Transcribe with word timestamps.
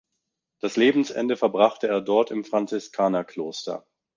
Das 0.61 0.77
Lebensende 0.77 1.37
verbrachte 1.37 1.87
er 1.87 2.01
dort 2.01 2.31
im 2.31 2.43
Franziskanerkloster. 2.43 3.85